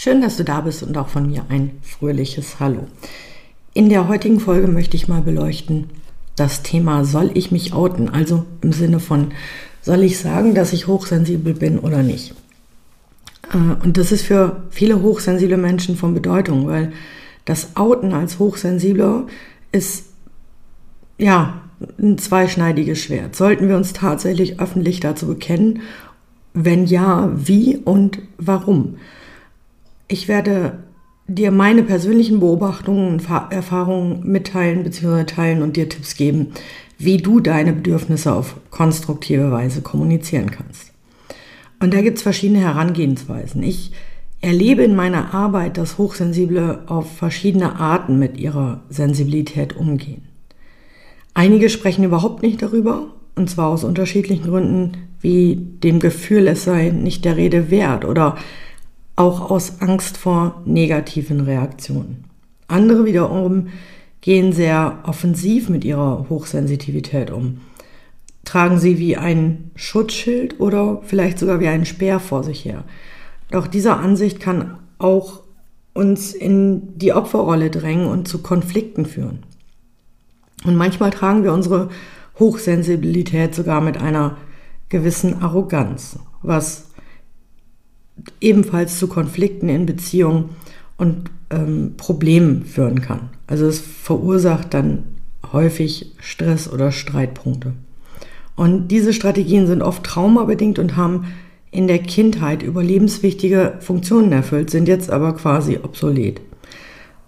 Schön, 0.00 0.20
dass 0.22 0.36
du 0.36 0.44
da 0.44 0.60
bist 0.60 0.84
und 0.84 0.96
auch 0.96 1.08
von 1.08 1.26
mir 1.26 1.46
ein 1.48 1.72
fröhliches 1.82 2.60
Hallo. 2.60 2.86
In 3.74 3.88
der 3.88 4.06
heutigen 4.06 4.38
Folge 4.38 4.68
möchte 4.68 4.96
ich 4.96 5.08
mal 5.08 5.22
beleuchten 5.22 5.90
das 6.36 6.62
Thema, 6.62 7.04
soll 7.04 7.32
ich 7.34 7.50
mich 7.50 7.72
outen? 7.72 8.08
Also 8.08 8.44
im 8.60 8.70
Sinne 8.70 9.00
von, 9.00 9.32
soll 9.82 10.04
ich 10.04 10.20
sagen, 10.20 10.54
dass 10.54 10.72
ich 10.72 10.86
hochsensibel 10.86 11.52
bin 11.52 11.80
oder 11.80 12.04
nicht? 12.04 12.32
Äh, 13.52 13.84
und 13.84 13.96
das 13.96 14.12
ist 14.12 14.22
für 14.22 14.62
viele 14.70 15.02
hochsensible 15.02 15.56
Menschen 15.56 15.96
von 15.96 16.14
Bedeutung, 16.14 16.68
weil 16.68 16.92
das 17.44 17.74
Outen 17.74 18.12
als 18.12 18.38
Hochsensibler 18.38 19.26
ist 19.72 20.04
ja 21.18 21.60
ein 21.98 22.18
zweischneidiges 22.18 23.00
Schwert. 23.00 23.34
Sollten 23.34 23.68
wir 23.68 23.76
uns 23.76 23.94
tatsächlich 23.94 24.60
öffentlich 24.60 25.00
dazu 25.00 25.26
bekennen? 25.26 25.82
Wenn 26.54 26.86
ja, 26.86 27.32
wie 27.34 27.78
und 27.78 28.20
warum? 28.38 28.94
Ich 30.08 30.26
werde 30.26 30.84
dir 31.26 31.50
meine 31.50 31.82
persönlichen 31.82 32.40
Beobachtungen 32.40 33.08
und 33.08 33.28
Erfahrungen 33.50 34.22
mitteilen 34.24 34.82
bzw. 34.82 35.24
teilen 35.24 35.62
und 35.62 35.76
dir 35.76 35.88
Tipps 35.88 36.16
geben, 36.16 36.48
wie 36.96 37.18
du 37.18 37.40
deine 37.40 37.74
Bedürfnisse 37.74 38.32
auf 38.32 38.56
konstruktive 38.70 39.52
Weise 39.52 39.82
kommunizieren 39.82 40.50
kannst. 40.50 40.92
Und 41.80 41.92
da 41.92 42.00
gibt 42.00 42.16
es 42.16 42.22
verschiedene 42.22 42.60
Herangehensweisen. 42.60 43.62
Ich 43.62 43.92
erlebe 44.40 44.82
in 44.82 44.96
meiner 44.96 45.34
Arbeit, 45.34 45.76
dass 45.76 45.98
Hochsensible 45.98 46.84
auf 46.86 47.14
verschiedene 47.16 47.78
Arten 47.78 48.18
mit 48.18 48.38
ihrer 48.38 48.80
Sensibilität 48.88 49.76
umgehen. 49.76 50.22
Einige 51.34 51.68
sprechen 51.68 52.04
überhaupt 52.04 52.42
nicht 52.42 52.62
darüber, 52.62 53.14
und 53.36 53.50
zwar 53.50 53.68
aus 53.68 53.84
unterschiedlichen 53.84 54.44
Gründen, 54.44 54.92
wie 55.20 55.56
dem 55.56 56.00
Gefühl, 56.00 56.48
es 56.48 56.64
sei 56.64 56.90
nicht 56.90 57.24
der 57.24 57.36
Rede 57.36 57.70
wert 57.70 58.04
oder 58.04 58.36
auch 59.18 59.50
aus 59.50 59.80
Angst 59.80 60.16
vor 60.16 60.62
negativen 60.64 61.40
Reaktionen. 61.40 62.24
Andere 62.68 63.04
wiederum 63.04 63.68
gehen 64.20 64.52
sehr 64.52 64.98
offensiv 65.02 65.68
mit 65.68 65.84
ihrer 65.84 66.26
Hochsensitivität 66.28 67.30
um. 67.30 67.60
Tragen 68.44 68.78
sie 68.78 68.98
wie 68.98 69.16
ein 69.16 69.70
Schutzschild 69.74 70.60
oder 70.60 71.02
vielleicht 71.02 71.38
sogar 71.38 71.58
wie 71.60 71.66
einen 71.66 71.84
Speer 71.84 72.20
vor 72.20 72.44
sich 72.44 72.64
her. 72.64 72.84
Doch 73.50 73.66
diese 73.66 73.96
Ansicht 73.96 74.38
kann 74.38 74.78
auch 74.98 75.40
uns 75.94 76.32
in 76.32 76.96
die 76.96 77.12
Opferrolle 77.12 77.70
drängen 77.70 78.06
und 78.06 78.28
zu 78.28 78.38
Konflikten 78.38 79.04
führen. 79.04 79.40
Und 80.64 80.76
manchmal 80.76 81.10
tragen 81.10 81.42
wir 81.42 81.52
unsere 81.52 81.88
Hochsensibilität 82.38 83.54
sogar 83.54 83.80
mit 83.80 84.00
einer 84.00 84.36
gewissen 84.88 85.42
Arroganz, 85.42 86.18
was 86.42 86.87
ebenfalls 88.40 88.98
zu 88.98 89.08
Konflikten 89.08 89.68
in 89.68 89.86
Beziehungen 89.86 90.50
und 90.96 91.30
ähm, 91.50 91.94
Problemen 91.96 92.64
führen 92.64 93.00
kann. 93.00 93.30
Also 93.46 93.66
es 93.66 93.80
verursacht 93.80 94.74
dann 94.74 95.04
häufig 95.52 96.12
Stress 96.18 96.70
oder 96.70 96.92
Streitpunkte. 96.92 97.72
Und 98.56 98.88
diese 98.88 99.12
Strategien 99.12 99.66
sind 99.66 99.82
oft 99.82 100.04
traumabedingt 100.04 100.78
und 100.78 100.96
haben 100.96 101.26
in 101.70 101.86
der 101.86 101.98
Kindheit 101.98 102.62
überlebenswichtige 102.62 103.74
Funktionen 103.80 104.32
erfüllt, 104.32 104.70
sind 104.70 104.88
jetzt 104.88 105.10
aber 105.10 105.34
quasi 105.34 105.78
obsolet. 105.82 106.40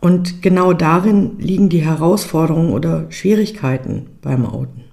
Und 0.00 0.42
genau 0.42 0.72
darin 0.72 1.38
liegen 1.38 1.68
die 1.68 1.82
Herausforderungen 1.82 2.72
oder 2.72 3.06
Schwierigkeiten 3.10 4.06
beim 4.22 4.46
Outen. 4.46 4.84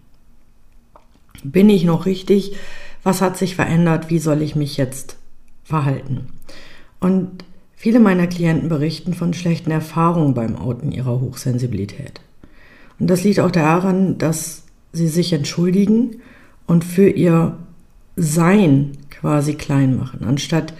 Bin 1.43 1.69
ich 1.69 1.85
noch 1.85 2.05
richtig? 2.05 2.53
Was 3.03 3.21
hat 3.21 3.37
sich 3.37 3.55
verändert? 3.55 4.09
Wie 4.09 4.19
soll 4.19 4.41
ich 4.41 4.55
mich 4.55 4.75
jetzt 4.75 5.17
verhalten. 5.67 6.27
Und 6.99 7.43
viele 7.75 7.99
meiner 7.99 8.27
Klienten 8.27 8.69
berichten 8.69 9.13
von 9.13 9.33
schlechten 9.33 9.69
Erfahrungen 9.69 10.33
beim 10.33 10.55
Outen 10.55 10.91
ihrer 10.91 11.19
Hochsensibilität. 11.19 12.21
Und 12.99 13.09
das 13.09 13.23
liegt 13.23 13.39
auch 13.39 13.51
daran, 13.51 14.17
dass 14.17 14.63
sie 14.93 15.09
sich 15.09 15.33
entschuldigen 15.33 16.21
und 16.65 16.83
für 16.83 17.09
ihr 17.09 17.57
Sein 18.15 18.93
quasi 19.11 19.55
klein 19.55 19.97
machen, 19.97 20.23
anstatt 20.23 20.73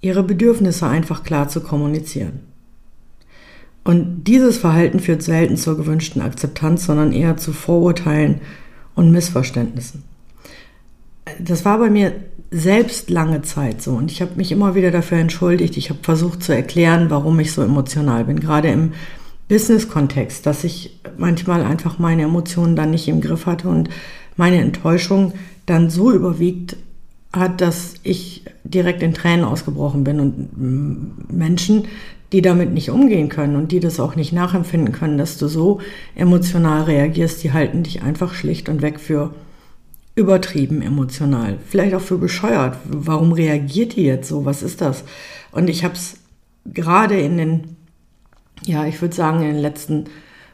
ihre 0.00 0.22
Bedürfnisse 0.22 0.86
einfach 0.86 1.24
klar 1.24 1.48
zu 1.48 1.60
kommunizieren. 1.60 2.40
Und 3.82 4.24
dieses 4.24 4.58
Verhalten 4.58 5.00
führt 5.00 5.22
selten 5.22 5.56
zur 5.56 5.76
gewünschten 5.76 6.20
Akzeptanz, 6.20 6.86
sondern 6.86 7.12
eher 7.12 7.36
zu 7.36 7.52
Vorurteilen 7.52 8.40
und 8.94 9.10
Missverständnissen. 9.10 10.04
Das 11.40 11.64
war 11.64 11.78
bei 11.78 11.90
mir 11.90 12.12
selbst 12.50 13.10
lange 13.10 13.42
Zeit 13.42 13.82
so. 13.82 13.92
Und 13.92 14.10
ich 14.10 14.22
habe 14.22 14.32
mich 14.36 14.52
immer 14.52 14.74
wieder 14.74 14.90
dafür 14.90 15.18
entschuldigt. 15.18 15.76
Ich 15.76 15.90
habe 15.90 16.00
versucht 16.02 16.42
zu 16.42 16.54
erklären, 16.54 17.10
warum 17.10 17.38
ich 17.40 17.52
so 17.52 17.62
emotional 17.62 18.24
bin, 18.24 18.40
gerade 18.40 18.68
im 18.68 18.92
Business-Kontext, 19.48 20.46
dass 20.46 20.64
ich 20.64 20.98
manchmal 21.16 21.62
einfach 21.62 21.98
meine 21.98 22.22
Emotionen 22.22 22.76
dann 22.76 22.90
nicht 22.90 23.08
im 23.08 23.20
Griff 23.20 23.46
hatte 23.46 23.68
und 23.68 23.88
meine 24.36 24.60
Enttäuschung 24.60 25.32
dann 25.66 25.90
so 25.90 26.12
überwiegt 26.12 26.76
hat, 27.32 27.60
dass 27.60 27.94
ich 28.02 28.44
direkt 28.64 29.02
in 29.02 29.14
Tränen 29.14 29.44
ausgebrochen 29.44 30.04
bin. 30.04 30.20
Und 30.20 31.32
Menschen, 31.32 31.84
die 32.32 32.42
damit 32.42 32.72
nicht 32.72 32.90
umgehen 32.90 33.28
können 33.28 33.56
und 33.56 33.72
die 33.72 33.80
das 33.80 34.00
auch 34.00 34.16
nicht 34.16 34.32
nachempfinden 34.32 34.92
können, 34.92 35.18
dass 35.18 35.38
du 35.38 35.46
so 35.48 35.80
emotional 36.14 36.82
reagierst, 36.84 37.42
die 37.44 37.52
halten 37.52 37.82
dich 37.82 38.02
einfach 38.02 38.34
schlicht 38.34 38.68
und 38.68 38.82
weg 38.82 38.98
für 38.98 39.32
übertrieben 40.16 40.82
emotional, 40.82 41.58
vielleicht 41.68 41.94
auch 41.94 42.00
für 42.00 42.18
bescheuert. 42.18 42.78
Warum 42.84 43.32
reagiert 43.32 43.96
die 43.96 44.04
jetzt 44.04 44.28
so? 44.28 44.44
Was 44.44 44.62
ist 44.62 44.80
das? 44.80 45.04
Und 45.52 45.68
ich 45.68 45.84
habe 45.84 45.94
es 45.94 46.16
gerade 46.64 47.20
in 47.20 47.36
den, 47.36 47.76
ja, 48.64 48.86
ich 48.86 49.00
würde 49.00 49.14
sagen, 49.14 49.42
in 49.42 49.52
den 49.52 49.62
letzten 49.62 50.06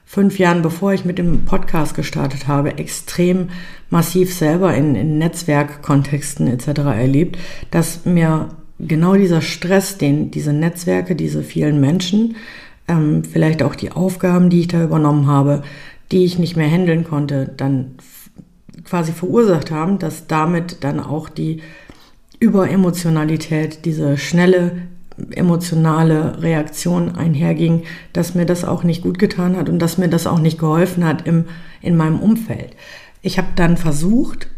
fünf 0.04 0.38
Jahren, 0.38 0.62
bevor 0.62 0.92
ich 0.92 1.04
mit 1.04 1.16
dem 1.16 1.44
Podcast 1.44 1.94
gestartet 1.94 2.48
habe, 2.48 2.76
extrem 2.76 3.48
massiv 3.88 4.34
selber 4.34 4.74
in, 4.74 4.96
in 4.96 5.18
Netzwerkkontexten 5.18 6.48
etc. 6.48 6.80
erlebt, 6.80 7.38
dass 7.70 8.04
mir 8.04 8.48
genau 8.80 9.14
dieser 9.14 9.40
Stress, 9.40 9.96
den 9.96 10.32
diese 10.32 10.52
Netzwerke, 10.52 11.14
diese 11.14 11.44
vielen 11.44 11.80
Menschen, 11.80 12.36
ähm, 12.88 13.22
vielleicht 13.24 13.62
auch 13.62 13.76
die 13.76 13.92
Aufgaben, 13.92 14.50
die 14.50 14.60
ich 14.60 14.68
da 14.68 14.82
übernommen 14.82 15.28
habe, 15.28 15.62
die 16.10 16.24
ich 16.24 16.38
nicht 16.38 16.56
mehr 16.56 16.68
handeln 16.68 17.04
konnte, 17.04 17.52
dann 17.56 17.94
quasi 18.84 19.12
verursacht 19.12 19.70
haben, 19.70 19.98
dass 19.98 20.26
damit 20.26 20.84
dann 20.84 21.00
auch 21.00 21.28
die 21.28 21.62
Überemotionalität, 22.40 23.84
diese 23.84 24.18
schnelle 24.18 24.72
emotionale 25.30 26.42
Reaktion 26.42 27.14
einherging, 27.14 27.84
dass 28.12 28.34
mir 28.34 28.46
das 28.46 28.64
auch 28.64 28.82
nicht 28.82 29.02
gut 29.02 29.18
getan 29.18 29.56
hat 29.56 29.68
und 29.68 29.78
dass 29.78 29.98
mir 29.98 30.08
das 30.08 30.26
auch 30.26 30.38
nicht 30.38 30.58
geholfen 30.58 31.04
hat 31.04 31.26
im, 31.26 31.44
in 31.80 31.96
meinem 31.96 32.18
Umfeld. 32.18 32.74
Ich 33.20 33.38
habe 33.38 33.48
dann 33.54 33.76
versucht 33.76 34.48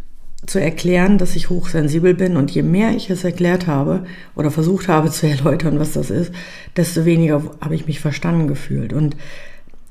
zu 0.47 0.61
erklären, 0.61 1.19
dass 1.19 1.37
ich 1.37 1.51
hochsensibel 1.51 2.15
bin 2.15 2.37
und 2.37 2.51
je 2.51 2.63
mehr 2.63 2.91
ich 2.91 3.11
es 3.11 3.25
erklärt 3.25 3.67
habe 3.67 4.05
oder 4.35 4.51
versucht 4.51 4.89
habe 4.89 5.11
zu 5.11 5.27
erläutern, 5.29 5.79
was 5.79 5.93
das 5.93 6.11
ist, 6.11 6.33
desto 6.77 7.05
weniger 7.05 7.43
habe 7.61 7.75
ich 7.75 7.87
mich 7.87 8.01
verstanden 8.01 8.47
gefühlt. 8.47 8.93
Und 8.93 9.17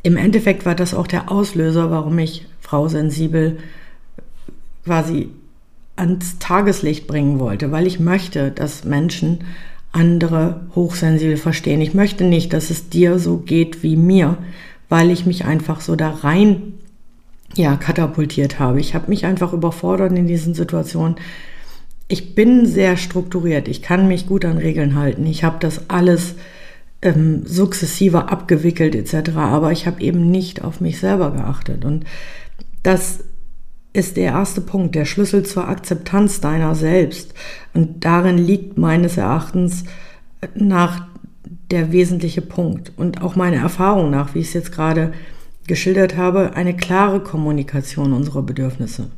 im 0.04 0.18
Endeffekt 0.18 0.66
war 0.66 0.75
das 0.75 0.94
auch 0.94 1.07
der 1.07 1.31
Auslöser, 1.31 1.90
warum 1.92 2.19
ich 2.19 2.46
Frau 2.60 2.88
sensibel 2.88 3.57
quasi 4.85 5.30
ans 5.95 6.39
Tageslicht 6.39 7.07
bringen 7.07 7.39
wollte, 7.39 7.71
weil 7.71 7.88
ich 7.88 8.00
möchte, 8.00 8.51
dass 8.51 8.83
Menschen 8.83 9.39
andere 9.91 10.62
hochsensibel 10.74 11.38
verstehen. 11.38 11.81
Ich 11.81 11.94
möchte 11.94 12.24
nicht, 12.24 12.51
dass 12.51 12.71
es 12.71 12.89
dir 12.89 13.19
so 13.19 13.38
geht 13.38 13.83
wie 13.83 13.95
mir, 13.95 14.38
weil 14.89 15.12
ich 15.12 15.25
mich 15.25 15.45
einfach 15.45 15.81
so 15.81 15.95
da 15.95 16.09
rein 16.09 16.74
ja, 17.56 17.75
katapultiert 17.75 18.59
habe. 18.59 18.80
Ich 18.80 18.95
habe 18.95 19.09
mich 19.09 19.25
einfach 19.25 19.53
überfordert 19.53 20.12
in 20.12 20.25
diesen 20.25 20.56
Situationen. 20.56 21.18
Ich 22.07 22.33
bin 22.33 22.65
sehr 22.65 22.97
strukturiert. 22.97 23.68
Ich 23.68 23.83
kann 23.83 24.07
mich 24.07 24.25
gut 24.25 24.45
an 24.45 24.57
Regeln 24.57 24.95
halten. 24.95 25.27
Ich 25.27 25.44
habe 25.44 25.57
das 25.59 25.89
alles 25.91 26.33
ähm, 27.03 27.44
sukzessive 27.45 28.30
abgewickelt 28.30 28.95
etc. 28.95 29.38
Aber 29.38 29.71
ich 29.71 29.85
habe 29.85 30.01
eben 30.01 30.31
nicht 30.31 30.63
auf 30.63 30.81
mich 30.81 31.00
selber 31.00 31.31
geachtet. 31.31 31.85
Und 31.85 32.06
das 32.81 33.19
ist 33.94 34.18
der 34.18 34.31
erste 34.31 34.60
Punkt, 34.60 34.95
der 34.95 35.06
Schlüssel 35.06 35.44
zur 35.44 35.68
Akzeptanz 35.68 36.42
deiner 36.42 36.74
selbst. 36.74 37.34
Und 37.74 38.04
darin 38.04 38.38
liegt 38.40 38.78
meines 38.78 39.18
Erachtens 39.18 39.86
nach 40.56 41.07
der 41.72 41.92
wesentliche 41.92 42.42
Punkt 42.42 42.92
und 42.98 43.22
auch 43.22 43.36
meiner 43.36 43.57
Erfahrung 43.57 44.10
nach, 44.10 44.34
wie 44.34 44.40
ich 44.40 44.48
es 44.48 44.54
jetzt 44.54 44.72
gerade 44.72 45.13
geschildert 45.68 46.18
habe, 46.18 46.56
eine 46.56 46.75
klare 46.75 47.19
Kommunikation 47.22 48.13
unserer 48.13 48.42
Bedürfnisse. 48.42 49.10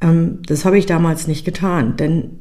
Ähm, 0.00 0.38
das 0.46 0.64
habe 0.64 0.78
ich 0.78 0.86
damals 0.86 1.26
nicht 1.26 1.44
getan, 1.44 1.96
denn 1.96 2.38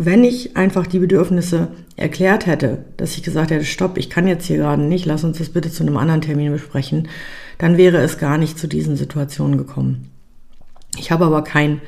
wenn 0.00 0.22
ich 0.22 0.56
einfach 0.56 0.86
die 0.86 1.00
Bedürfnisse 1.00 1.68
erklärt 1.96 2.46
hätte, 2.46 2.84
dass 2.96 3.16
ich 3.16 3.24
gesagt 3.24 3.50
hätte, 3.50 3.64
stopp, 3.64 3.98
ich 3.98 4.08
kann 4.08 4.28
jetzt 4.28 4.46
hier 4.46 4.58
gerade 4.58 4.82
nicht, 4.82 5.06
lass 5.06 5.24
uns 5.24 5.38
das 5.38 5.48
bitte 5.48 5.72
zu 5.72 5.82
einem 5.82 5.96
anderen 5.96 6.20
Termin 6.20 6.52
besprechen, 6.52 7.08
dann 7.58 7.76
wäre 7.76 7.96
es 7.98 8.18
gar 8.18 8.38
nicht 8.38 8.58
zu 8.58 8.68
diesen 8.68 8.94
Situationen 8.94 9.58
gekommen. 9.58 10.08
Ich 10.98 11.10
habe 11.10 11.24
aber 11.24 11.42
kein, 11.42 11.80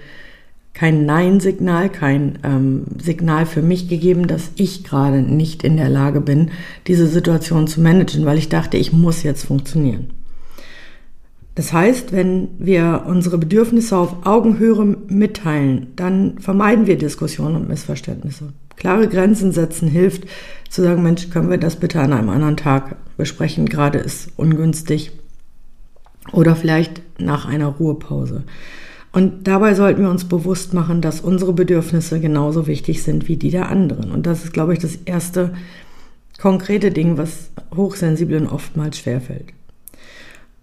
kein 0.74 1.06
Nein-Signal, 1.06 1.88
kein 1.88 2.38
ähm, 2.44 2.84
Signal 3.02 3.46
für 3.46 3.62
mich 3.62 3.88
gegeben, 3.88 4.26
dass 4.26 4.50
ich 4.56 4.84
gerade 4.84 5.22
nicht 5.22 5.64
in 5.64 5.76
der 5.76 5.88
Lage 5.88 6.20
bin, 6.20 6.50
diese 6.86 7.06
Situation 7.06 7.66
zu 7.66 7.80
managen, 7.80 8.24
weil 8.24 8.38
ich 8.38 8.48
dachte, 8.48 8.76
ich 8.76 8.92
muss 8.92 9.22
jetzt 9.22 9.44
funktionieren. 9.44 10.10
Das 11.54 11.72
heißt, 11.72 12.12
wenn 12.12 12.48
wir 12.58 13.04
unsere 13.06 13.36
Bedürfnisse 13.36 13.96
auf 13.96 14.24
Augenhöhe 14.24 14.96
mitteilen, 15.08 15.88
dann 15.96 16.38
vermeiden 16.38 16.86
wir 16.86 16.96
Diskussionen 16.96 17.56
und 17.56 17.68
Missverständnisse. 17.68 18.52
Klare 18.76 19.08
Grenzen 19.08 19.52
setzen 19.52 19.88
hilft, 19.88 20.24
zu 20.70 20.82
sagen, 20.82 21.02
Mensch, 21.02 21.28
können 21.28 21.50
wir 21.50 21.58
das 21.58 21.76
bitte 21.76 22.00
an 22.00 22.14
einem 22.14 22.30
anderen 22.30 22.56
Tag 22.56 22.96
besprechen, 23.18 23.66
gerade 23.66 23.98
ist 23.98 24.30
ungünstig. 24.36 25.12
Oder 26.32 26.56
vielleicht 26.56 27.02
nach 27.20 27.46
einer 27.46 27.66
Ruhepause. 27.66 28.44
Und 29.12 29.48
dabei 29.48 29.74
sollten 29.74 30.02
wir 30.02 30.10
uns 30.10 30.24
bewusst 30.24 30.72
machen, 30.72 31.00
dass 31.00 31.20
unsere 31.20 31.52
Bedürfnisse 31.52 32.20
genauso 32.20 32.66
wichtig 32.66 33.02
sind 33.02 33.26
wie 33.28 33.36
die 33.36 33.50
der 33.50 33.68
anderen. 33.68 34.12
Und 34.12 34.26
das 34.26 34.44
ist, 34.44 34.52
glaube 34.52 34.72
ich, 34.72 34.78
das 34.78 34.96
erste 35.04 35.52
konkrete 36.40 36.90
Ding, 36.90 37.18
was 37.18 37.50
Hochsensiblen 37.74 38.46
oftmals 38.46 38.98
schwerfällt. 38.98 39.52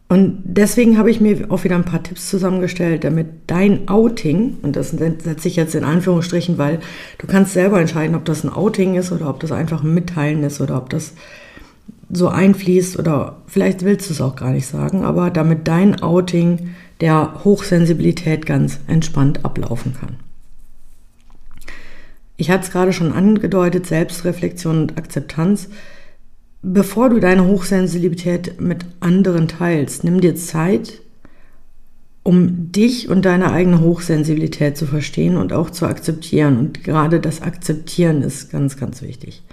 Und 0.09 0.41
deswegen 0.45 0.97
habe 0.97 1.11
ich 1.11 1.19
mir 1.19 1.51
auch 1.51 1.65
wieder 1.65 1.75
ein 1.75 1.83
paar 1.83 2.01
Tipps 2.01 2.29
zusammengestellt, 2.29 3.03
damit 3.03 3.27
dein 3.47 3.89
Outing, 3.89 4.55
und 4.61 4.77
das 4.77 4.91
setze 4.91 5.47
ich 5.49 5.57
jetzt 5.57 5.75
in 5.75 5.83
Anführungsstrichen, 5.83 6.57
weil 6.57 6.79
du 7.17 7.27
kannst 7.27 7.51
selber 7.51 7.81
entscheiden, 7.81 8.15
ob 8.15 8.23
das 8.23 8.45
ein 8.45 8.49
Outing 8.49 8.95
ist 8.95 9.11
oder 9.11 9.29
ob 9.29 9.41
das 9.41 9.51
einfach 9.51 9.83
ein 9.83 9.93
Mitteilen 9.93 10.43
ist 10.43 10.61
oder 10.61 10.77
ob 10.77 10.89
das 10.89 11.13
so 12.09 12.29
einfließt 12.29 12.97
oder 12.97 13.41
vielleicht 13.47 13.83
willst 13.83 14.09
du 14.09 14.13
es 14.13 14.21
auch 14.21 14.35
gar 14.35 14.51
nicht 14.51 14.67
sagen, 14.67 15.03
aber 15.03 15.29
damit 15.29 15.67
dein 15.67 16.01
Outing 16.01 16.75
der 17.01 17.43
Hochsensibilität 17.43 18.45
ganz 18.45 18.79
entspannt 18.87 19.45
ablaufen 19.45 19.93
kann. 19.93 20.15
Ich 22.37 22.49
hatte 22.49 22.65
es 22.65 22.71
gerade 22.71 22.93
schon 22.93 23.11
angedeutet, 23.11 23.87
Selbstreflexion 23.87 24.77
und 24.81 24.97
Akzeptanz 24.97 25.69
Bevor 26.61 27.09
du 27.09 27.19
deine 27.19 27.45
Hochsensibilität 27.45 28.59
mit 28.59 28.85
anderen 28.99 29.47
teilst, 29.47 30.03
nimm 30.03 30.21
dir 30.21 30.35
Zeit, 30.35 31.01
um 32.23 32.71
dich 32.71 33.09
und 33.09 33.23
deine 33.23 33.51
eigene 33.51 33.79
Hochsensibilität 33.79 34.75
zu 34.75 34.85
verstehen 34.85 35.37
und 35.37 35.53
auch 35.53 35.69
zu 35.69 35.85
akzeptieren. 35.85 36.57
Und 36.57 36.83
gerade 36.83 37.19
das 37.19 37.41
Akzeptieren 37.41 38.21
ist 38.21 38.49
ganz, 38.49 38.75
ganz 38.75 39.01
wichtig. 39.01 39.43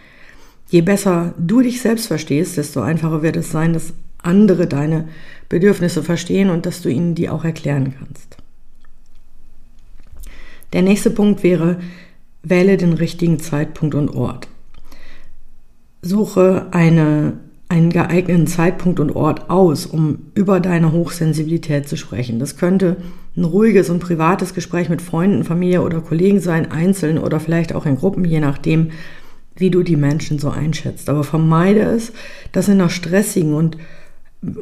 Je 0.75 0.83
besser 0.83 1.35
du 1.39 1.61
dich 1.61 1.81
selbst 1.81 2.09
verstehst, 2.09 2.57
desto 2.57 2.81
einfacher 2.81 3.23
wird 3.23 3.37
es 3.37 3.53
sein, 3.53 3.73
dass 3.75 3.93
andere 4.19 4.67
deine 4.67 5.07
Bedürfnisse 5.49 6.03
verstehen 6.03 6.51
und 6.51 6.67
dass 6.67 6.83
du 6.83 6.89
ihnen 6.89 7.15
die 7.15 7.29
auch 7.29 7.45
erklären 7.45 7.95
kannst. 7.97 8.37
Der 10.73 10.83
nächste 10.83 11.13
Punkt 11.13 11.45
wäre, 11.45 11.79
wähle 12.43 12.77
den 12.77 12.95
richtigen 12.95 13.39
Zeitpunkt 13.39 13.95
und 13.95 14.17
Ort. 14.17 14.49
Suche 16.03 16.67
eine, 16.73 17.35
einen 17.69 17.91
geeigneten 17.91 18.49
Zeitpunkt 18.49 18.99
und 18.99 19.15
Ort 19.15 19.51
aus, 19.51 19.87
um 19.87 20.33
über 20.35 20.59
deine 20.59 20.91
Hochsensibilität 20.91 21.89
zu 21.89 21.97
sprechen. 21.97 22.41
Das 22.41 22.57
könnte 22.57 22.97
ein 23.37 23.45
ruhiges 23.45 23.91
und 23.91 24.01
privates 24.01 24.55
Gespräch 24.55 24.89
mit 24.89 25.03
Freunden, 25.03 25.45
Familie 25.45 25.83
oder 25.83 26.01
Kollegen 26.01 26.41
sein, 26.41 26.73
einzeln 26.73 27.19
oder 27.19 27.39
vielleicht 27.39 27.77
auch 27.77 27.87
in 27.87 27.95
Gruppen, 27.95 28.25
je 28.25 28.41
nachdem, 28.41 28.91
wie 29.57 29.71
du 29.71 29.83
die 29.83 29.97
Menschen 29.97 30.39
so 30.39 30.51
einschätzt. 30.51 31.09
Aber 31.09 31.25
vermeide 31.25 31.81
es, 31.81 32.13
das 32.53 32.69
in 32.69 32.81
einer 32.81 32.91
stressigen 32.91 33.55
und 33.55 33.77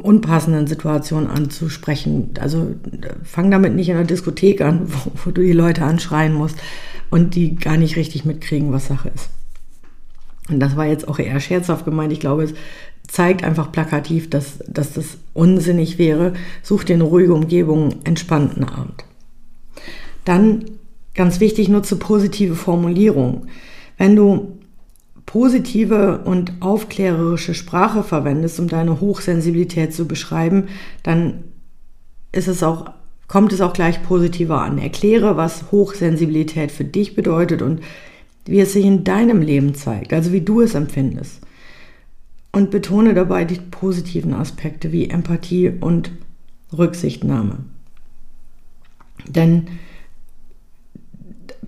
unpassenden 0.01 0.67
Situation 0.67 1.27
anzusprechen. 1.27 2.31
Also 2.39 2.75
fang 3.23 3.51
damit 3.51 3.75
nicht 3.75 3.89
in 3.89 3.95
der 3.95 4.05
Diskothek 4.05 4.61
an, 4.61 4.81
wo, 4.85 5.11
wo 5.25 5.31
du 5.31 5.41
die 5.41 5.51
Leute 5.51 5.83
anschreien 5.83 6.33
musst 6.33 6.57
und 7.09 7.35
die 7.35 7.55
gar 7.55 7.77
nicht 7.77 7.95
richtig 7.95 8.25
mitkriegen, 8.25 8.71
was 8.71 8.87
Sache 8.87 9.11
ist. 9.13 9.29
Und 10.49 10.59
das 10.59 10.75
war 10.75 10.85
jetzt 10.85 11.07
auch 11.07 11.19
eher 11.19 11.39
scherzhaft 11.39 11.85
gemeint. 11.85 12.11
Ich 12.11 12.19
glaube, 12.19 12.43
es 12.43 12.53
zeigt 13.07 13.43
einfach 13.43 13.71
plakativ, 13.71 14.29
dass, 14.29 14.59
dass 14.67 14.93
das 14.93 15.17
unsinnig 15.33 15.97
wäre. 15.97 16.33
Such 16.63 16.83
dir 16.83 16.95
eine 16.95 17.03
ruhige 17.03 17.33
Umgebung, 17.33 17.95
entspannten 18.03 18.63
Abend. 18.63 19.05
Dann, 20.25 20.65
ganz 21.13 21.39
wichtig, 21.39 21.69
nutze 21.69 21.95
positive 21.95 22.55
Formulierungen. 22.55 23.49
Wenn 23.97 24.15
du 24.15 24.57
positive 25.25 26.19
und 26.25 26.53
aufklärerische 26.59 27.53
Sprache 27.53 28.03
verwendest, 28.03 28.59
um 28.59 28.67
deine 28.67 28.99
Hochsensibilität 28.99 29.93
zu 29.93 30.07
beschreiben, 30.07 30.67
dann 31.03 31.43
ist 32.31 32.47
es 32.47 32.63
auch, 32.63 32.91
kommt 33.27 33.53
es 33.53 33.61
auch 33.61 33.73
gleich 33.73 34.03
positiver 34.03 34.61
an. 34.61 34.77
Erkläre, 34.77 35.37
was 35.37 35.71
Hochsensibilität 35.71 36.71
für 36.71 36.83
dich 36.83 37.15
bedeutet 37.15 37.61
und 37.61 37.81
wie 38.45 38.59
es 38.59 38.73
sich 38.73 38.85
in 38.85 39.03
deinem 39.03 39.41
Leben 39.41 39.75
zeigt, 39.75 40.13
also 40.13 40.33
wie 40.33 40.41
du 40.41 40.61
es 40.61 40.75
empfindest. 40.75 41.41
Und 42.51 42.69
betone 42.69 43.13
dabei 43.13 43.45
die 43.45 43.59
positiven 43.59 44.33
Aspekte 44.33 44.91
wie 44.91 45.09
Empathie 45.09 45.69
und 45.69 46.11
Rücksichtnahme. 46.77 47.59
Denn 49.27 49.67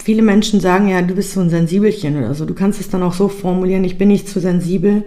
viele 0.05 0.21
Menschen 0.21 0.59
sagen 0.59 0.87
ja, 0.87 1.01
du 1.01 1.15
bist 1.15 1.31
so 1.31 1.41
ein 1.41 1.49
Sensibelchen 1.49 2.15
oder 2.15 2.35
so. 2.35 2.45
Du 2.45 2.53
kannst 2.53 2.79
es 2.79 2.89
dann 2.89 3.01
auch 3.01 3.13
so 3.13 3.27
formulieren, 3.27 3.83
ich 3.83 3.97
bin 3.97 4.09
nicht 4.09 4.29
zu 4.29 4.39
sensibel, 4.39 5.03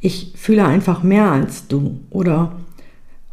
ich 0.00 0.32
fühle 0.36 0.64
einfach 0.64 1.02
mehr 1.02 1.30
als 1.30 1.66
du. 1.68 2.00
Oder 2.08 2.56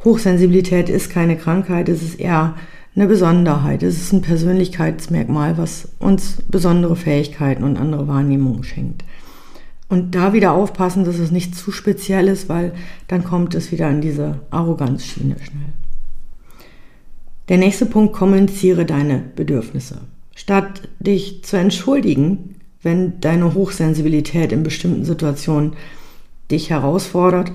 Hochsensibilität 0.03 0.89
ist 0.89 1.09
keine 1.09 1.37
Krankheit, 1.37 1.87
es 1.87 2.03
ist 2.03 2.19
eher 2.19 2.55
eine 2.97 3.07
Besonderheit. 3.07 3.81
Es 3.81 3.95
ist 3.95 4.11
ein 4.11 4.23
Persönlichkeitsmerkmal, 4.23 5.57
was 5.57 5.87
uns 5.99 6.43
besondere 6.49 6.97
Fähigkeiten 6.97 7.63
und 7.63 7.77
andere 7.77 8.09
Wahrnehmungen 8.09 8.65
schenkt. 8.65 9.05
Und 9.87 10.15
da 10.15 10.33
wieder 10.33 10.51
aufpassen, 10.51 11.05
dass 11.05 11.19
es 11.19 11.31
nicht 11.31 11.55
zu 11.55 11.71
speziell 11.71 12.27
ist, 12.27 12.49
weil 12.49 12.73
dann 13.07 13.23
kommt 13.23 13.55
es 13.55 13.71
wieder 13.71 13.87
an 13.87 14.01
diese 14.01 14.41
Arroganzschiene 14.49 15.37
schnell. 15.41 15.73
Der 17.47 17.57
nächste 17.57 17.85
Punkt, 17.85 18.11
kommuniziere 18.11 18.83
deine 18.83 19.23
Bedürfnisse. 19.33 20.01
Statt 20.35 20.89
dich 20.99 21.43
zu 21.43 21.57
entschuldigen, 21.57 22.55
wenn 22.83 23.19
deine 23.21 23.55
Hochsensibilität 23.55 24.51
in 24.51 24.61
bestimmten 24.61 25.05
Situationen 25.05 25.73
dich 26.51 26.69
herausfordert, 26.69 27.51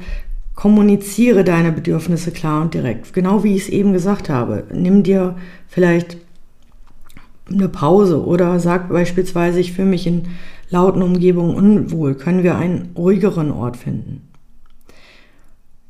kommuniziere 0.56 1.44
deine 1.44 1.72
Bedürfnisse 1.72 2.32
klar 2.32 2.62
und 2.62 2.75
direkt. 2.75 3.12
Genau 3.12 3.44
wie 3.44 3.54
ich 3.54 3.62
es 3.62 3.68
eben 3.68 3.92
gesagt 3.92 4.28
habe. 4.28 4.64
Nimm 4.72 5.02
dir 5.02 5.37
vielleicht 5.68 6.16
eine 7.49 7.68
Pause 7.68 8.25
oder 8.25 8.58
sag 8.60 8.88
beispielsweise, 8.88 9.60
ich 9.60 9.72
fühle 9.72 9.88
mich 9.88 10.06
in 10.06 10.28
lauten 10.68 11.02
Umgebungen 11.02 11.54
unwohl. 11.54 12.14
Können 12.14 12.42
wir 12.42 12.56
einen 12.56 12.90
ruhigeren 12.96 13.50
Ort 13.50 13.76
finden? 13.76 14.29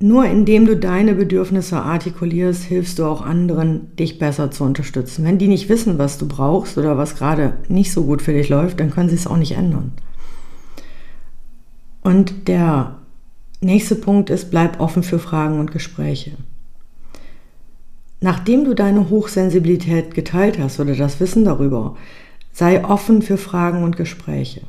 Nur 0.02 0.25
indem 0.25 0.64
du 0.64 0.76
deine 0.76 1.14
Bedürfnisse 1.14 1.83
artikulierst, 1.83 2.64
hilfst 2.64 2.99
du 2.99 3.04
auch 3.04 3.21
anderen, 3.21 3.95
dich 3.97 4.19
besser 4.19 4.50
zu 4.50 4.64
unterstützen. 4.64 5.25
Wenn 5.25 5.38
die 5.38 5.49
nicht 5.49 5.69
wissen, 5.69 5.99
was 5.99 6.16
du 6.16 6.26
brauchst 6.26 6.78
oder 6.78 6.97
was 6.97 7.16
gerade 7.16 7.59
nicht 7.69 7.92
so 7.92 8.04
gut 8.04 8.23
für 8.23 8.33
dich 8.33 8.49
läuft, 8.49 8.80
dann 8.80 8.90
können 8.90 9.11
sie 9.11 9.16
es 9.16 9.26
auch 9.26 9.37
nicht 9.37 9.52
ändern. 9.52 9.92
Und 12.02 12.49
der 12.49 13.00
Nächster 13.62 13.95
Punkt 13.95 14.30
ist, 14.30 14.50
bleib 14.50 14.80
offen 14.80 15.02
für 15.02 15.19
Fragen 15.19 15.61
und 15.61 15.71
Gespräche. 15.71 16.33
Nachdem 18.23 18.64
du 18.64 18.75
deine 18.75 19.11
Hochsensibilität 19.11 20.14
geteilt 20.14 20.59
hast 20.59 20.80
oder 20.80 20.95
das 20.95 21.21
Wissen 21.21 21.45
darüber, 21.45 21.97
sei 22.52 22.83
offen 22.83 23.21
für 23.21 23.37
Fragen 23.37 23.83
und 23.83 23.99
Gespräche. 23.99 24.62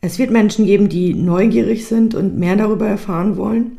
Es 0.00 0.18
wird 0.18 0.30
Menschen 0.30 0.66
geben, 0.66 0.88
die 0.88 1.14
neugierig 1.14 1.86
sind 1.86 2.14
und 2.14 2.38
mehr 2.38 2.56
darüber 2.56 2.86
erfahren 2.86 3.36
wollen. 3.36 3.78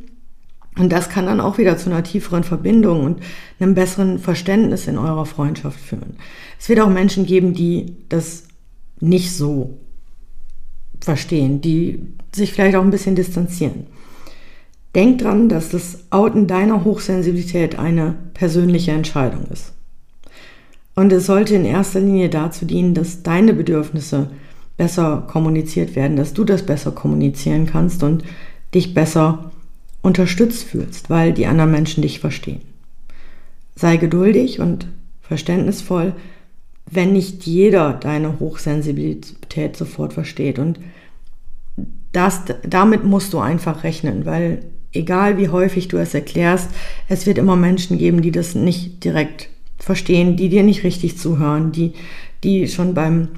Und 0.78 0.92
das 0.92 1.10
kann 1.10 1.26
dann 1.26 1.40
auch 1.40 1.58
wieder 1.58 1.78
zu 1.78 1.90
einer 1.90 2.04
tieferen 2.04 2.44
Verbindung 2.44 3.04
und 3.04 3.20
einem 3.60 3.74
besseren 3.74 4.20
Verständnis 4.20 4.88
in 4.88 4.98
eurer 4.98 5.26
Freundschaft 5.26 5.80
führen. 5.80 6.18
Es 6.60 6.70
wird 6.70 6.80
auch 6.80 6.90
Menschen 6.90 7.26
geben, 7.26 7.54
die 7.54 7.96
das 8.10 8.44
nicht 9.00 9.32
so 9.32 9.78
verstehen, 11.00 11.62
die 11.62 12.00
sich 12.34 12.54
vielleicht 12.54 12.76
auch 12.76 12.84
ein 12.84 12.92
bisschen 12.92 13.16
distanzieren. 13.16 13.88
Denk 14.96 15.20
dran, 15.20 15.50
dass 15.50 15.70
das 15.70 16.00
Outen 16.10 16.48
deiner 16.48 16.84
Hochsensibilität 16.84 17.78
eine 17.78 18.16
persönliche 18.34 18.92
Entscheidung 18.92 19.46
ist. 19.52 19.74
Und 20.96 21.12
es 21.12 21.28
sollte 21.28 21.56
in 21.56 21.66
erster 21.66 22.00
Linie 22.00 22.30
dazu 22.30 22.66
dienen, 22.66 22.96
dass 22.96 23.22
deine 23.22 23.54
Bedürfnisse 23.54 24.32
besser 24.78 25.26
kommuniziert 25.28 25.96
werden, 25.96 26.18
dass 26.18 26.34
du 26.34 26.44
das 26.44 26.66
besser 26.66 26.92
kommunizieren 26.92 27.66
kannst 27.66 28.04
und 28.04 28.24
dich 28.74 28.94
besser 28.94 29.52
unterstützt 30.02 30.64
fühlst, 30.64 31.10
weil 31.10 31.34
die 31.34 31.48
anderen 31.48 31.72
Menschen 31.72 32.02
dich 32.02 32.20
verstehen. 32.20 32.62
Sei 33.76 33.98
geduldig 33.98 34.60
und 34.60 34.88
verständnisvoll, 35.22 36.14
wenn 36.90 37.14
nicht 37.14 37.46
jeder 37.46 37.94
deine 37.94 38.40
Hochsensibilität 38.40 39.76
sofort 39.76 40.14
versteht. 40.14 40.58
Und 40.60 40.80
das, 42.12 42.44
damit 42.64 43.04
musst 43.04 43.34
du 43.34 43.40
einfach 43.40 43.84
rechnen, 43.84 44.26
weil 44.26 44.64
egal 44.94 45.38
wie 45.38 45.50
häufig 45.50 45.88
du 45.88 45.98
es 45.98 46.14
erklärst, 46.14 46.70
es 47.10 47.26
wird 47.26 47.38
immer 47.38 47.56
Menschen 47.56 47.98
geben, 47.98 48.22
die 48.22 48.32
das 48.32 48.56
nicht 48.56 49.04
direkt 49.04 49.50
verstehen, 49.78 50.38
die 50.38 50.50
dir 50.50 50.64
nicht 50.64 50.84
richtig 50.84 51.18
zuhören, 51.18 51.72
die, 51.72 51.94
die 52.44 52.68
schon 52.68 52.94
beim, 52.94 53.30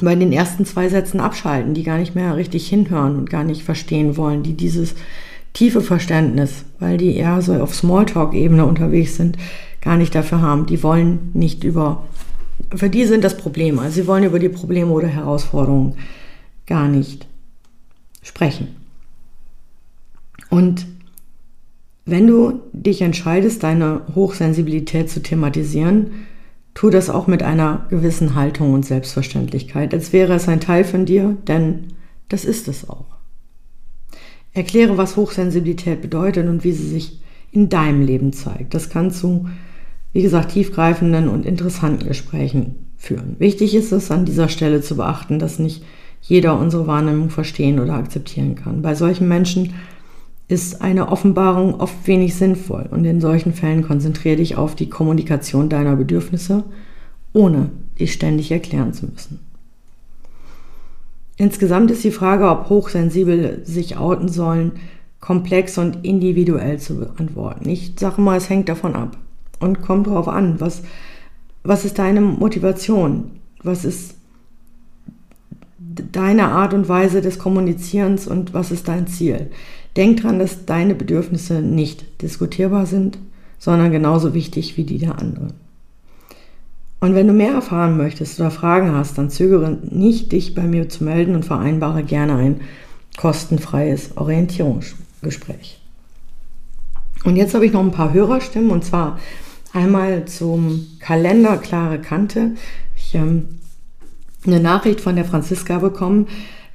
bei 0.00 0.14
den 0.14 0.32
ersten 0.32 0.64
zwei 0.66 0.88
Sätzen 0.88 1.20
abschalten, 1.20 1.74
die 1.74 1.84
gar 1.84 1.98
nicht 1.98 2.14
mehr 2.14 2.36
richtig 2.36 2.68
hinhören 2.68 3.16
und 3.16 3.30
gar 3.30 3.44
nicht 3.44 3.62
verstehen 3.62 4.16
wollen, 4.16 4.42
die 4.42 4.54
dieses 4.54 4.94
tiefe 5.52 5.80
Verständnis, 5.80 6.64
weil 6.80 6.96
die 6.96 7.14
eher 7.14 7.40
so 7.40 7.54
auf 7.54 7.74
Smalltalk-Ebene 7.74 8.66
unterwegs 8.66 9.16
sind, 9.16 9.36
gar 9.80 9.96
nicht 9.96 10.14
dafür 10.14 10.40
haben. 10.40 10.66
Die 10.66 10.82
wollen 10.82 11.30
nicht 11.32 11.62
über, 11.62 12.04
für 12.74 12.90
die 12.90 13.04
sind 13.04 13.22
das 13.22 13.36
Probleme. 13.36 13.80
Also 13.80 14.02
sie 14.02 14.06
wollen 14.08 14.24
über 14.24 14.40
die 14.40 14.48
Probleme 14.48 14.90
oder 14.90 15.06
Herausforderungen 15.06 15.94
gar 16.66 16.88
nicht 16.88 17.26
sprechen. 18.22 18.68
Und 20.50 20.86
wenn 22.04 22.26
du 22.26 22.60
dich 22.72 23.00
entscheidest, 23.00 23.62
deine 23.62 24.02
Hochsensibilität 24.14 25.08
zu 25.08 25.22
thematisieren, 25.22 26.26
tu 26.74 26.90
das 26.90 27.08
auch 27.08 27.26
mit 27.26 27.42
einer 27.42 27.86
gewissen 27.88 28.34
Haltung 28.34 28.74
und 28.74 28.84
Selbstverständlichkeit, 28.84 29.94
als 29.94 30.12
wäre 30.12 30.34
es 30.34 30.48
ein 30.48 30.60
Teil 30.60 30.84
von 30.84 31.06
dir, 31.06 31.36
denn 31.46 31.94
das 32.28 32.44
ist 32.44 32.68
es 32.68 32.88
auch. 32.88 33.06
Erkläre, 34.52 34.96
was 34.96 35.16
Hochsensibilität 35.16 36.02
bedeutet 36.02 36.48
und 36.48 36.64
wie 36.64 36.72
sie 36.72 36.88
sich 36.88 37.20
in 37.50 37.68
deinem 37.68 38.02
Leben 38.02 38.32
zeigt. 38.32 38.74
Das 38.74 38.90
kann 38.90 39.10
zu, 39.10 39.48
wie 40.12 40.22
gesagt, 40.22 40.52
tiefgreifenden 40.52 41.28
und 41.28 41.46
interessanten 41.46 42.06
Gesprächen 42.06 42.92
führen. 42.96 43.36
Wichtig 43.38 43.74
ist 43.74 43.92
es 43.92 44.10
an 44.10 44.24
dieser 44.24 44.48
Stelle 44.48 44.80
zu 44.80 44.96
beachten, 44.96 45.38
dass 45.38 45.58
nicht 45.58 45.84
jeder 46.20 46.58
unsere 46.58 46.86
Wahrnehmung 46.86 47.30
verstehen 47.30 47.78
oder 47.78 47.94
akzeptieren 47.94 48.54
kann. 48.54 48.82
Bei 48.82 48.94
solchen 48.94 49.28
Menschen 49.28 49.74
ist 50.48 50.82
eine 50.82 51.08
Offenbarung 51.08 51.80
oft 51.80 52.06
wenig 52.06 52.34
sinnvoll 52.34 52.86
und 52.90 53.04
in 53.04 53.20
solchen 53.20 53.54
Fällen 53.54 53.82
konzentriere 53.82 54.36
dich 54.36 54.56
auf 54.56 54.74
die 54.74 54.90
Kommunikation 54.90 55.68
deiner 55.68 55.96
Bedürfnisse, 55.96 56.64
ohne 57.32 57.70
dich 57.98 58.12
ständig 58.12 58.50
erklären 58.50 58.92
zu 58.92 59.06
müssen. 59.06 59.40
Insgesamt 61.36 61.90
ist 61.90 62.04
die 62.04 62.10
Frage, 62.10 62.48
ob 62.48 62.68
Hochsensibel 62.68 63.62
sich 63.64 63.96
outen 63.96 64.28
sollen, 64.28 64.72
komplex 65.20 65.78
und 65.78 66.04
individuell 66.04 66.78
zu 66.78 66.98
beantworten. 66.98 67.68
Ich 67.68 67.94
sage 67.98 68.20
mal, 68.20 68.36
es 68.36 68.50
hängt 68.50 68.68
davon 68.68 68.94
ab 68.94 69.16
und 69.58 69.80
kommt 69.80 70.06
darauf 70.06 70.28
an, 70.28 70.60
was, 70.60 70.82
was 71.62 71.84
ist 71.84 71.98
deine 71.98 72.20
Motivation, 72.20 73.30
was 73.62 73.84
ist 73.84 74.16
deine 75.78 76.48
Art 76.48 76.74
und 76.74 76.88
Weise 76.88 77.20
des 77.20 77.38
Kommunizierens 77.38 78.26
und 78.26 78.52
was 78.52 78.70
ist 78.70 78.88
dein 78.88 79.06
Ziel. 79.06 79.50
Denk 79.96 80.22
dran, 80.22 80.38
dass 80.38 80.66
deine 80.66 80.94
Bedürfnisse 80.94 81.60
nicht 81.60 82.22
diskutierbar 82.22 82.86
sind, 82.86 83.18
sondern 83.58 83.92
genauso 83.92 84.34
wichtig 84.34 84.76
wie 84.76 84.84
die 84.84 84.98
der 84.98 85.18
anderen. 85.18 85.54
Und 87.00 87.14
wenn 87.14 87.26
du 87.26 87.34
mehr 87.34 87.52
erfahren 87.52 87.96
möchtest 87.96 88.40
oder 88.40 88.50
Fragen 88.50 88.92
hast, 88.92 89.18
dann 89.18 89.30
zögere 89.30 89.78
nicht, 89.82 90.32
dich 90.32 90.54
bei 90.54 90.62
mir 90.62 90.88
zu 90.88 91.04
melden 91.04 91.34
und 91.34 91.44
vereinbare 91.44 92.02
gerne 92.02 92.36
ein 92.36 92.60
kostenfreies 93.16 94.16
Orientierungsgespräch. 94.16 95.80
Und 97.24 97.36
jetzt 97.36 97.54
habe 97.54 97.66
ich 97.66 97.72
noch 97.72 97.82
ein 97.82 97.90
paar 97.90 98.12
Hörerstimmen 98.12 98.70
und 98.70 98.84
zwar 98.84 99.18
einmal 99.72 100.24
zum 100.26 100.86
Kalender 100.98 101.56
Klare 101.58 101.98
Kante. 101.98 102.52
Ich 102.96 103.14
ähm, 103.14 103.48
eine 104.46 104.60
Nachricht 104.60 105.00
von 105.00 105.16
der 105.16 105.24
Franziska 105.24 105.78
bekommen. 105.78 106.26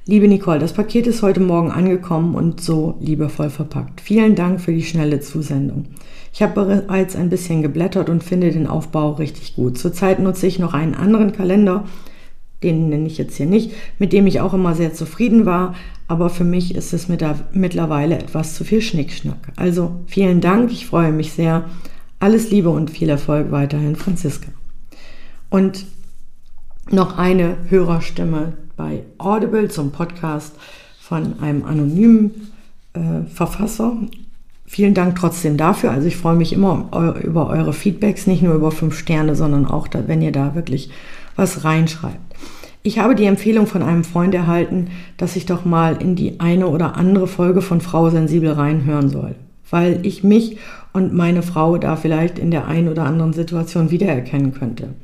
Liebe 0.06 0.28
Nicole, 0.28 0.58
das 0.58 0.72
Paket 0.72 1.06
ist 1.06 1.20
heute 1.20 1.40
Morgen 1.40 1.70
angekommen 1.70 2.34
und 2.34 2.62
so 2.62 2.96
liebevoll 3.00 3.50
verpackt. 3.50 4.00
Vielen 4.00 4.34
Dank 4.34 4.58
für 4.58 4.72
die 4.72 4.82
schnelle 4.82 5.20
Zusendung. 5.20 5.88
Ich 6.32 6.42
habe 6.42 6.64
bereits 6.64 7.16
ein 7.16 7.28
bisschen 7.28 7.60
geblättert 7.60 8.08
und 8.08 8.24
finde 8.24 8.50
den 8.50 8.66
Aufbau 8.66 9.12
richtig 9.12 9.56
gut. 9.56 9.76
Zurzeit 9.76 10.18
nutze 10.18 10.46
ich 10.46 10.58
noch 10.58 10.72
einen 10.72 10.94
anderen 10.94 11.32
Kalender, 11.32 11.84
den 12.62 12.88
nenne 12.88 13.06
ich 13.06 13.18
jetzt 13.18 13.36
hier 13.36 13.44
nicht, 13.44 13.72
mit 13.98 14.14
dem 14.14 14.26
ich 14.26 14.40
auch 14.40 14.54
immer 14.54 14.74
sehr 14.74 14.94
zufrieden 14.94 15.44
war, 15.44 15.74
aber 16.08 16.30
für 16.30 16.44
mich 16.44 16.74
ist 16.74 16.94
es 16.94 17.08
mit 17.08 17.22
mittlerweile 17.52 18.18
etwas 18.18 18.54
zu 18.54 18.64
viel 18.64 18.80
Schnickschnack. 18.80 19.52
Also 19.56 19.92
vielen 20.06 20.40
Dank, 20.40 20.72
ich 20.72 20.86
freue 20.86 21.12
mich 21.12 21.32
sehr. 21.32 21.66
Alles 22.20 22.50
Liebe 22.50 22.70
und 22.70 22.90
viel 22.90 23.10
Erfolg 23.10 23.50
weiterhin, 23.50 23.96
Franziska. 23.96 24.48
Und 25.50 25.84
noch 26.92 27.18
eine 27.18 27.56
Hörerstimme 27.68 28.54
bei 28.76 29.02
Audible 29.18 29.68
zum 29.68 29.90
Podcast 29.90 30.54
von 31.00 31.40
einem 31.40 31.64
anonymen 31.64 32.52
äh, 32.94 33.28
Verfasser. 33.32 33.96
Vielen 34.66 34.94
Dank 34.94 35.16
trotzdem 35.16 35.56
dafür. 35.56 35.90
Also 35.90 36.06
ich 36.06 36.16
freue 36.16 36.36
mich 36.36 36.52
immer 36.52 36.88
über 37.22 37.48
eure 37.48 37.72
Feedbacks, 37.72 38.26
nicht 38.26 38.42
nur 38.42 38.54
über 38.54 38.70
fünf 38.70 38.96
Sterne, 38.96 39.34
sondern 39.34 39.66
auch, 39.66 39.88
wenn 40.06 40.22
ihr 40.22 40.32
da 40.32 40.54
wirklich 40.54 40.90
was 41.34 41.64
reinschreibt. 41.64 42.18
Ich 42.82 42.98
habe 42.98 43.14
die 43.14 43.24
Empfehlung 43.24 43.66
von 43.66 43.82
einem 43.82 44.04
Freund 44.04 44.34
erhalten, 44.34 44.88
dass 45.18 45.36
ich 45.36 45.44
doch 45.44 45.64
mal 45.64 46.00
in 46.00 46.16
die 46.16 46.40
eine 46.40 46.68
oder 46.68 46.96
andere 46.96 47.26
Folge 47.26 47.60
von 47.60 47.80
Frau 47.80 48.08
Sensibel 48.08 48.52
reinhören 48.52 49.10
soll, 49.10 49.34
weil 49.68 50.00
ich 50.06 50.24
mich 50.24 50.56
und 50.92 51.12
meine 51.12 51.42
Frau 51.42 51.76
da 51.76 51.96
vielleicht 51.96 52.38
in 52.38 52.50
der 52.50 52.66
einen 52.66 52.88
oder 52.88 53.04
anderen 53.04 53.34
Situation 53.34 53.90
wiedererkennen 53.90 54.54
könnte. 54.54 54.94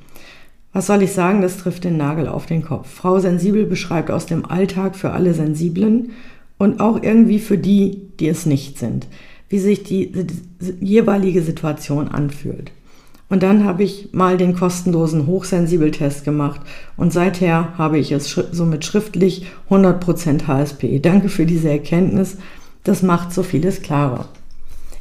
Was 0.76 0.88
soll 0.88 1.02
ich 1.02 1.12
sagen, 1.12 1.40
das 1.40 1.56
trifft 1.56 1.84
den 1.84 1.96
Nagel 1.96 2.28
auf 2.28 2.44
den 2.44 2.62
Kopf. 2.62 2.90
Frau 2.90 3.18
Sensibel 3.18 3.64
beschreibt 3.64 4.10
aus 4.10 4.26
dem 4.26 4.44
Alltag 4.44 4.94
für 4.94 5.12
alle 5.12 5.32
Sensiblen 5.32 6.10
und 6.58 6.80
auch 6.80 7.02
irgendwie 7.02 7.38
für 7.38 7.56
die, 7.56 8.02
die 8.20 8.28
es 8.28 8.44
nicht 8.44 8.78
sind, 8.78 9.06
wie 9.48 9.58
sich 9.58 9.84
die 9.84 10.12
jeweilige 10.78 11.40
Situation 11.40 12.08
anfühlt. 12.08 12.72
Und 13.30 13.42
dann 13.42 13.64
habe 13.64 13.84
ich 13.84 14.10
mal 14.12 14.36
den 14.36 14.54
kostenlosen 14.54 15.26
Hochsensibeltest 15.26 16.26
gemacht 16.26 16.60
und 16.98 17.10
seither 17.10 17.78
habe 17.78 17.98
ich 17.98 18.12
es 18.12 18.38
somit 18.52 18.84
schriftlich 18.84 19.46
100% 19.70 20.46
HSP. 20.46 20.98
Danke 20.98 21.30
für 21.30 21.46
diese 21.46 21.70
Erkenntnis. 21.70 22.36
Das 22.84 23.02
macht 23.02 23.32
so 23.32 23.42
vieles 23.42 23.80
klarer. 23.80 24.28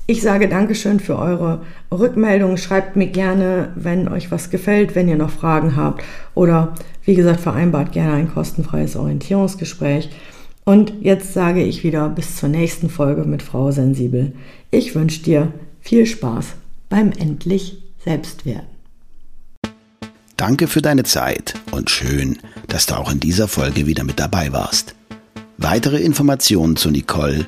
Ich 0.07 0.21
sage 0.21 0.47
Dankeschön 0.47 0.99
für 0.99 1.17
eure 1.17 1.63
Rückmeldung. 1.91 2.57
Schreibt 2.57 2.95
mir 2.95 3.07
gerne, 3.07 3.71
wenn 3.75 4.07
euch 4.07 4.29
was 4.29 4.51
gefällt, 4.51 4.93
wenn 4.93 5.07
ihr 5.07 5.15
noch 5.15 5.31
Fragen 5.31 5.75
habt. 5.75 6.03
Oder 6.35 6.75
wie 7.05 7.15
gesagt, 7.15 7.39
vereinbart 7.39 7.91
gerne 7.91 8.13
ein 8.13 8.31
kostenfreies 8.31 8.95
Orientierungsgespräch. 8.95 10.11
Und 10.63 10.93
jetzt 11.01 11.33
sage 11.33 11.63
ich 11.63 11.83
wieder 11.83 12.09
bis 12.09 12.37
zur 12.37 12.49
nächsten 12.49 12.89
Folge 12.89 13.23
mit 13.23 13.41
Frau 13.41 13.71
Sensibel. 13.71 14.33
Ich 14.69 14.93
wünsche 14.93 15.23
dir 15.23 15.51
viel 15.81 16.05
Spaß 16.05 16.53
beim 16.89 17.11
endlich 17.11 17.81
Selbstwerden. 18.03 18.67
Danke 20.37 20.67
für 20.67 20.81
deine 20.81 21.03
Zeit 21.03 21.55
und 21.71 21.89
schön, 21.89 22.37
dass 22.67 22.85
du 22.85 22.95
auch 22.95 23.11
in 23.11 23.19
dieser 23.19 23.47
Folge 23.47 23.87
wieder 23.87 24.03
mit 24.03 24.19
dabei 24.19 24.51
warst. 24.51 24.93
Weitere 25.57 25.97
Informationen 25.97 26.75
zu 26.75 26.91
Nicole 26.91 27.47